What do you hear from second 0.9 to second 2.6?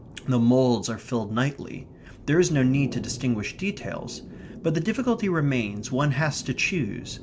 filled nightly. There is